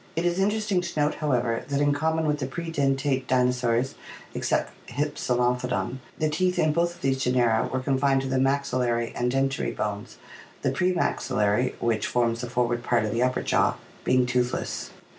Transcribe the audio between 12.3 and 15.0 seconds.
the forward part of the upper jaw, being toothless.